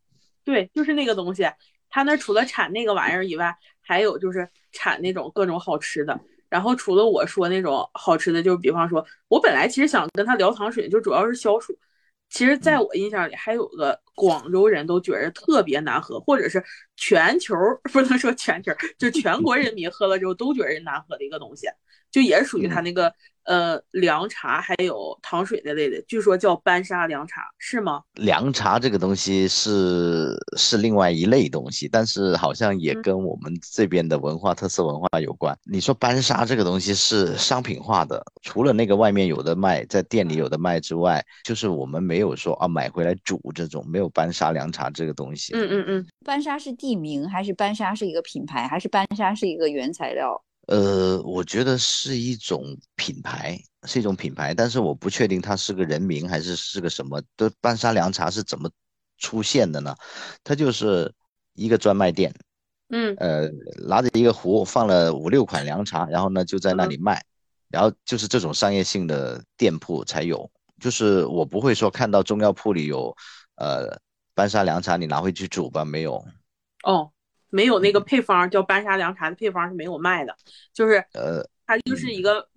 [0.42, 1.44] 对，就是那个东西，
[1.94, 6.20] 他那除了产那个玩意儿以外，还有就是产那种各种好吃的。
[6.48, 11.72] 然后除了我说那种好吃的，就比方说，我本来其实想跟他聊糖水，就主要是消暑。
[12.30, 16.60] 其实，在我印象里，还有个广州人都觉得特别难喝，或者是
[16.96, 17.54] 全球
[17.92, 21.68] 不能说全球，就全国人民喝了之后都觉得难喝的一个东西，
[22.10, 23.14] 就也是属于他那个。
[23.44, 28.02] 呃，凉茶还有糖水那类的，据说叫班沙凉茶，是吗？
[28.14, 35.56] 凉茶这个东西是是另外一类东西，但是好像也跟我们这边的文化特色文化有关。
[35.64, 45.52] 你说班沙这个东西是商品化的，除了那个外面有的卖，在店里有的卖之外，就是我们没有说啊买回来煮这种，没有班沙凉茶这个东西。
[45.54, 50.42] 嗯嗯嗯，班沙是地名还是班沙是一个品牌，还是班沙是一个原材料？
[50.66, 57.20] 呃，我觉得是一种品牌，是一种品牌，但是我不确定它是个人名还是是个什么。
[57.36, 58.70] 的班沙凉茶是怎么
[59.18, 59.94] 出现的呢？
[60.42, 61.12] 它就是
[61.54, 62.34] 一个专卖店，
[62.88, 63.48] 嗯，呃，
[63.86, 67.22] 拿着一个壶放了五六款凉茶，然后呢就在那里卖，
[67.68, 70.50] 然后就是这种商业性的店铺才有。
[70.80, 73.14] 就是我不会说看到中药铺里有，
[73.56, 73.98] 呃，
[74.34, 76.24] 班沙凉茶，你拿回去煮吧，没有。
[76.84, 77.10] 哦。
[77.54, 80.36] 没有那个配方叫班沙凉茶的配方是没有卖的，
[80.72, 82.48] 就是呃，它就是一个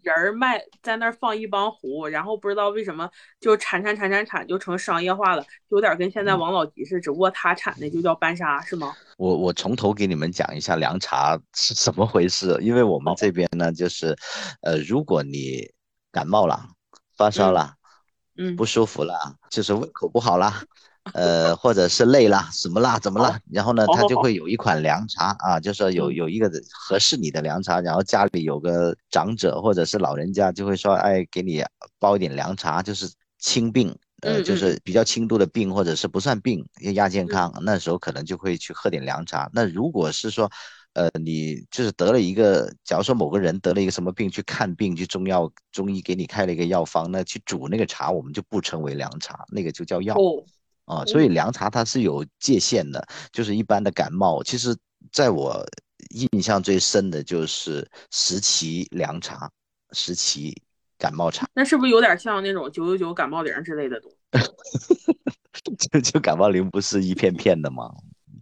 [0.00, 8.94] 人儿卖在那儿放一帮壶，然后不知道为什么就产产产产产就成商业化了，有点跟现在王老吉似的，只不过他产的就叫班沙是吗？
[9.16, 14.16] 我我从头给你们讲一下凉茶是怎么回事，因为我们这边呢就是，
[14.62, 15.68] 呃，如果你
[16.12, 16.68] 感冒了、
[17.16, 17.74] 发烧了、
[18.36, 20.62] 嗯，不舒服了，就是胃口不好了。
[21.14, 23.38] 呃，或者是累了，什么啦，怎么了？
[23.50, 31.64] 然后呢，他就会有一款凉茶啊，就说有有一个合适你的凉茶，然后家里有个长者或者是老人家，就会说，哎，给你
[31.98, 39.48] 煲一点凉茶，就是轻病，呃，就是比较轻度的病，或者是不算病，亚健康，那时候可能就会去喝点凉茶。
[39.52, 40.50] 那如果是说，
[40.94, 50.16] 呃，你就是得了一个，假如说某个人得了一个什么病，去看病，去中药中医给你开了一个药方，那去煮那个茶，我们就不称为凉茶，那个就叫药。
[50.88, 54.42] 啊，所以凉茶它是有界限的，就是一般的感冒。
[54.42, 54.74] 其实，
[55.12, 55.64] 在我
[56.10, 59.50] 印象最深的就是石岐凉茶、
[59.92, 60.60] 石岐
[60.98, 61.46] 感冒茶。
[61.54, 64.48] 那是不是有点像那种九九九感冒灵之类的东西？
[65.92, 67.92] 就就感冒灵不是一片片的吗？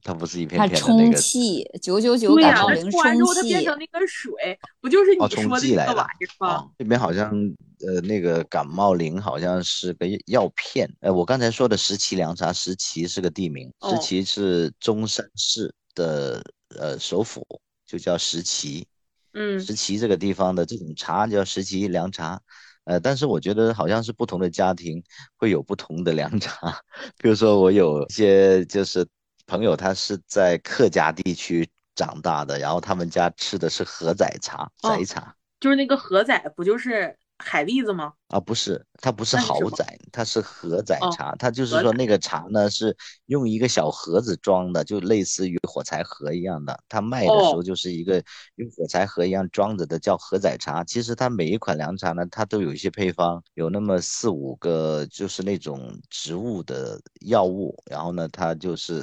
[0.03, 1.13] 它不是一片片的那个。
[1.13, 2.99] 充气九九九感冒灵充气。
[2.99, 6.71] 完之后它变成那个水，不就是你说的那个玩意吗？
[6.79, 7.33] 这边好像。
[7.81, 10.89] 呃，那个感冒灵好像是个药片。
[11.01, 16.43] 呃，我刚才说的石岐凉茶，石岐是个地名，石岐是中山市的
[16.79, 17.47] 呃首府，
[17.85, 18.87] 就叫石岐。
[19.35, 22.41] 嗯，石岐这个地方的这种茶叫石岐凉茶。
[22.85, 25.03] 呃，但是我觉得好像是不同的家庭
[25.37, 26.81] 会有不同的凉茶。
[27.19, 29.07] 比如说，我有一些就是
[29.47, 37.15] 朋友，他是在客家地区长大的，然后他们家吃的是河仔茶，仔茶，就是那个河仔，不就是？
[37.39, 38.15] 海蛎子吗？
[38.29, 41.35] 啊，不是，它不是豪仔，它是盒仔茶。
[41.37, 42.97] 它就是说那个茶呢，是
[43.27, 46.79] 用一个小盒子装的，就类似于火柴盒一样的。
[46.89, 48.23] 它卖的时候就是一个
[48.57, 50.83] 用火柴盒一样装着的，叫盒仔茶。
[50.83, 59.03] 其实它每一款凉茶呢，它都有一些配方，有那么四五个，就是那种植物的药物，然后呢，它就是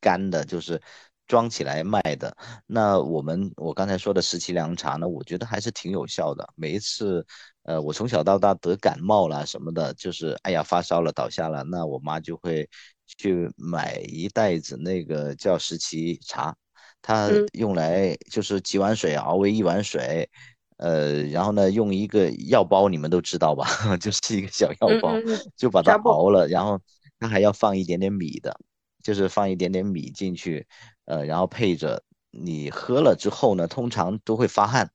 [0.00, 0.80] 干的，就是。
[1.26, 6.46] 装起来卖的，那我们我刚才说的十七凉茶呢，我觉得还是挺有效的。
[6.54, 7.24] 每一次，
[7.62, 12.68] 呃，我从小到大得感冒了什么的，就是哎呀发烧了倒下了，那我妈就会
[13.06, 16.54] 去买一袋子那个叫十七茶，
[17.00, 20.28] 它用来就是几碗水熬为一碗水，
[20.76, 25.14] 呃，然后呢用一个药包，你们都知道吧， 就是一个小药包，
[25.56, 26.78] 就把它熬了，然后
[27.18, 28.54] 它还要放一点点米的，
[29.02, 30.66] 就是放一点点米进去。
[31.06, 34.90] 呃，然后配着你喝了之后呢，通常都会发汗，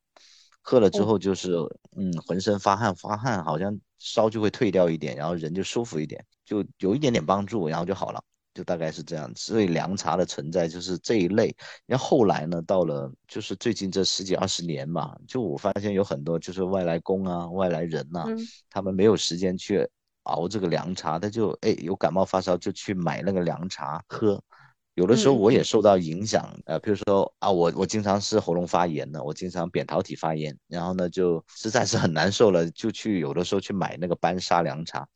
[0.61, 1.53] 喝了之后就是
[1.95, 8.21] 嗯，浑身发汗，发汗好像烧就会退掉一点，然后人就舒服一点，就有一点点帮助，然后就好了，
[8.53, 9.31] 就大概是这样。
[9.35, 11.55] 所以凉茶的存在就是这一类。
[11.85, 18.25] 然后后来呢，到了就是最近这十几二十年嘛，就我发现有很多就是外来工啊、外来人呐，
[18.69, 19.87] 他们没有时间去
[20.23, 24.41] 熬这个凉茶，他就哎有感冒发烧就去买那个凉茶喝。
[24.99, 35.07] 有的时候我也受到影响，呃，比如说啊，我我经常是喉咙发炎的，我经常扁桃体发炎，然后呢就实在是很难受了，就去有的时候去买那个班沙凉茶，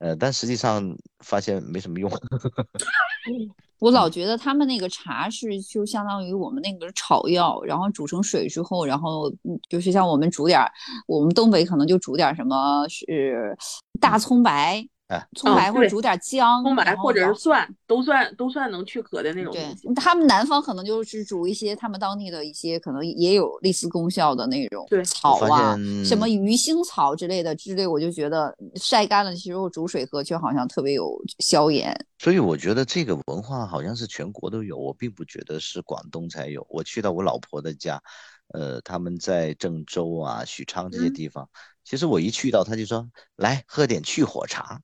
[0.00, 2.10] 呃，但实际上发现没什么用。
[3.78, 9.32] 我老觉得他们那个茶是就相当于我们那个草药，然后煮成水之后，然后
[9.68, 10.60] 就是像我们煮点，
[11.06, 13.56] 我们东北可能就煮点什么是
[14.00, 14.84] 大葱白。
[15.08, 19.94] 哎，葱白或者煮点姜，葱白或者是蒜，都算都算能去壳的那种对东西。
[19.94, 31.98] 他们南方可能就是煮一些他们当地的一些可能也有类似功效的那种对草啊，什么鱼腥草之类的之类，我就觉得晒干了其实我煮水喝，却好像特别有消炎。
[32.18, 36.66] 所以我觉得这个文化好像是全国都有，我并不觉得是广东才有。
[36.68, 37.98] 我去到我老婆的家，
[38.48, 41.48] 呃，他们在郑州啊、许昌这些嗯地方，
[41.84, 44.80] 其实我一去到，他就说来喝点去火茶。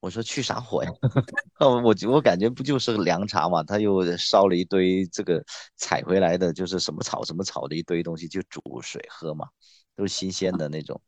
[0.00, 0.90] 我说去啥火呀？
[1.60, 3.62] 哦，我我感觉不就是个凉茶嘛？
[3.62, 5.40] 他又烧了一堆这个
[5.76, 9.46] 采回来的，就是什么草什么草的一堆东西，就煮水喝嘛，
[9.94, 11.00] 都是新鲜的那种。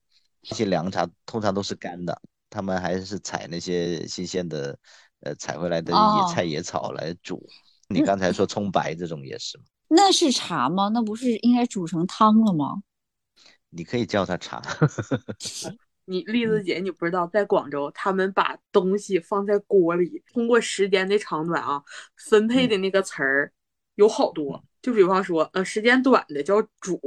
[0.43, 2.17] 这些凉茶通常都是干的，
[2.49, 4.79] 他们还是采那些新鲜的，
[5.23, 7.45] 呃，采回来的哦野菜野草来煮。
[7.89, 10.89] 你刚才说葱白这种也是嘛，那是茶吗？
[10.93, 12.83] 那不是应该煮成汤了吗？
[13.71, 14.63] 你可以叫它茶。
[16.07, 21.83] 你栗子姐，你不知道，在广州，他们把东西放在锅里，通过时间的长短啊，
[22.17, 23.53] 分配的那个词儿
[23.95, 24.63] 有好多。
[24.83, 27.01] 就比方说，呃，时间短的叫煮，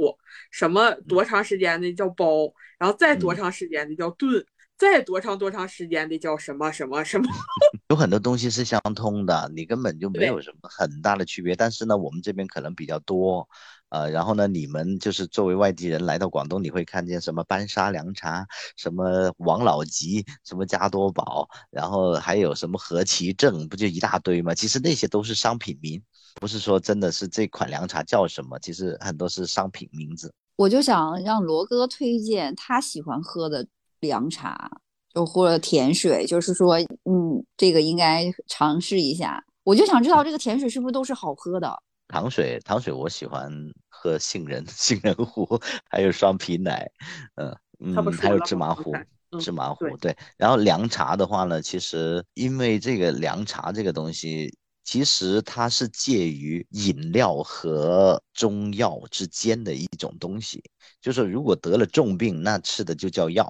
[0.50, 4.44] 什么多长时间的叫煲，然后再多嗯长时间的叫炖，
[4.78, 7.26] 再多长多长时间的叫什么什么什么。
[7.90, 11.56] 有很多东西是相通的，你根本就没有什么很大的区别。
[11.56, 13.48] 但是呢，我们这边可能比较多，
[13.88, 24.54] 呃，然后呢，你们就是作为外地人来到广东，你会看见什么班沙凉茶，什么王老吉，什么加多宝，然后还有什么何其正，不就一大堆吗？
[24.54, 26.00] 其实那些都是商品名，
[26.34, 30.32] 不是说真的是这款凉茶叫什么，其实很多是商品名字。
[30.56, 33.66] 我就想让罗哥推荐他喜欢喝的
[34.00, 34.70] 凉茶，
[35.14, 39.44] 就或者甜水，就是说，嗯，这个应该尝试一下。
[39.64, 41.76] 我就想知道这个甜水是不是都是好喝的？
[42.08, 43.52] 糖水，糖水我喜欢
[43.88, 46.90] 喝杏仁 杏仁糊，还有双皮奶，
[47.34, 48.94] 呃嗯，他不说还有芝麻糊。
[49.38, 54.56] 芝麻糊对对，然后凉茶的话呢，其实因为这个凉茶这个东西，
[54.88, 60.64] 其实它是介于饮料和中药之间的一种东西。
[60.98, 63.44] 就是如果得了重病，那吃的就叫药；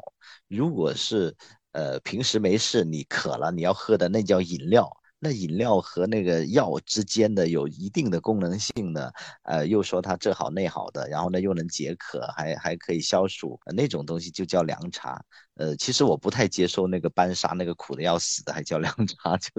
[0.49, 1.33] 如果是
[1.71, 4.91] 呃平时没事你渴了你要喝的，那叫饮料。
[5.21, 9.13] 那饮料和那个药之间的有一定的功能性的，
[9.43, 15.21] 呃，又说它这好那好的，然后呢又能解渴，还还可以消暑，那种东西就叫凉茶。
[15.59, 19.51] 呃，其实我不太接受那个班沙那个苦的要死的，还叫凉茶， 就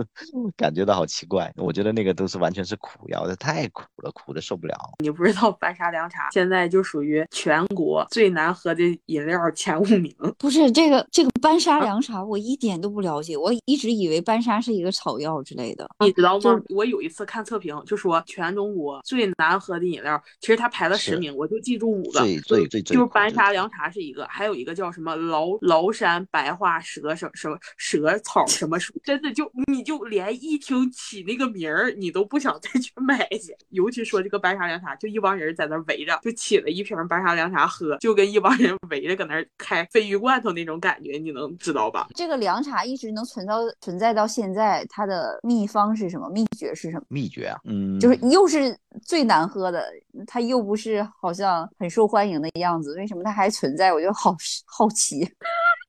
[0.56, 1.52] 感觉到好奇怪。
[1.58, 4.76] 我觉得那个都是完全是苦药的，太苦了，苦的受不了。
[5.04, 10.16] 你不知道班沙凉茶现在就属于全国最难喝的饮料前五名。
[10.38, 15.86] 不是这个这个班沙凉茶，我一点都不了解，我一直以为班沙是一个草药之类的。
[16.00, 16.62] 你知道吗？
[16.70, 25.60] 我有一次看测评，就说全中国最难喝的饮料，其实它排了十是名，我就记住五个，最最最最就是苦最苦白沙凉茶是一个，还有一个叫什么崂
[25.90, 33.56] 崂山白桦蛇什什么蛇草什么树，真的就你就连一听起那个名儿，你都不想再去买去。
[33.70, 42.08] 尤其说这个白茶凉茶，就一帮人在那围着，就起了一瓶白茶凉茶喝，就跟一帮人围着搁那开鲱鱼罐头那种感觉，你能知道吧？
[42.16, 46.30] 这个凉茶一直能存到存在到现在，它的秘方是什么？
[46.30, 47.06] 秘诀是什么？
[47.10, 49.92] 秘诀啊，嗯，就是又是最难喝的，
[50.28, 53.94] 它又不是好像很受欢迎的样子，为什么它还存在？
[53.94, 54.36] 我就好
[54.66, 55.28] 好奇。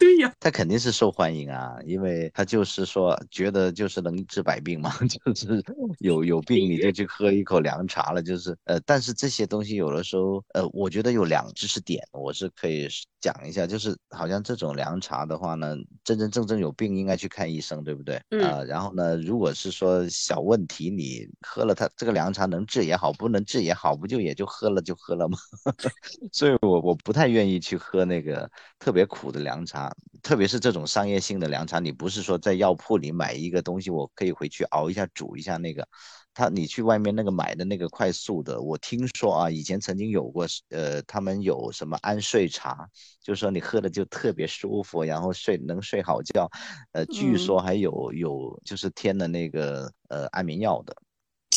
[0.01, 5.62] 对呀，他肯定是受欢迎啊，因为他就是说觉得就是能治百病嘛， 就是
[5.98, 12.88] 有有病你就去喝一口凉茶了，就是呃，但是这些东西有的时候呃，我觉得有两知识点我是可以
[13.20, 18.18] 讲一下，就是好像这种凉茶的话呢，真真正正有病应该去看医生，对不对？
[18.30, 25.36] 嗯啊、然后呢，如果是说小问题，你喝了它这个凉茶能治也好，不能治也好，不就也就喝了就喝了吗？
[26.32, 29.89] 所以我我不太愿意去喝那个特别苦的凉茶，
[30.22, 35.86] 特别是这种商业性的凉茶，你不是说在药铺里买一个东西，我可以回去熬一下煮一下那个，
[36.34, 42.88] 他你去外面那个买的那个快速的，我听说啊，以前曾经有过，呃，他们有什么安睡茶，
[43.22, 46.49] 就是说你喝的就特别舒服，然后睡能睡好觉，
[46.93, 50.95] 呃，据嗯说还有有就是添了那个呃安眠药的。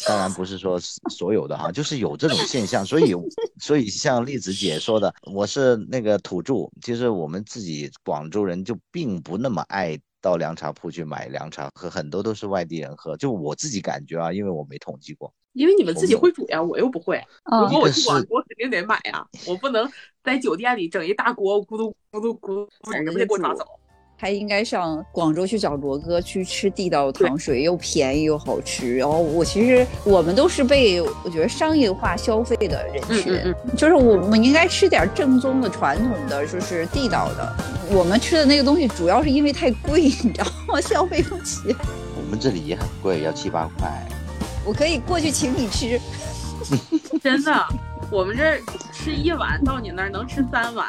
[0.06, 3.16] 当然不是说所有的哈，就是有这种现象，所以
[3.60, 13.16] 所以像栗子姐说的，我是那个土著，其实我们自己广州人就并不那么爱到凉茶铺去买凉茶喝，很多都是外地人喝。
[13.18, 17.22] 就我自己感觉啊，因为我没统计过，因为你们自己会煮呀，我又不会。
[17.46, 19.90] 如嗯果我去广州，肯定得买呀，我不能
[20.24, 23.66] 在酒店里整一大锅，咕嘟咕嘟咕嘟，人家给我拿走。
[24.16, 28.96] 还应该上广州去找罗哥去吃地道糖水，又便宜又好吃。
[28.98, 37.56] 然后我其实我们都是被我觉得商业化消费的人群，嗯就是我们应该吃点正宗的、传统的，就是地道的。
[37.92, 40.80] 我们吃的那个东西主要是因为太贵，你知道吗？
[40.82, 41.76] 消费不起。
[42.16, 44.08] 我们这里也很贵，要七八块。
[44.66, 46.00] 我可以过去请你吃。
[47.22, 47.52] 真的，
[48.10, 48.62] 我们这儿
[48.94, 50.88] 吃一碗到你那儿能吃三碗，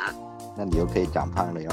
[0.56, 1.68] 那你又可以长胖了哟。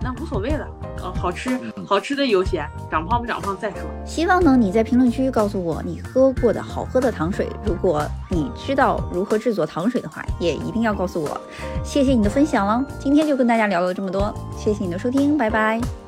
[0.00, 0.66] 那无所谓了，
[1.02, 3.80] 嗯，好吃好吃的优先，长胖不长胖再说。
[4.04, 11.40] 希望呢你在评论区告诉我你喝过的好喝的糖水，如果你知道如何制作糖水的话，也一定要告诉我。
[11.82, 16.05] 谢谢你的分享了，今天就跟大家聊了这么多，谢谢你的收听，拜拜。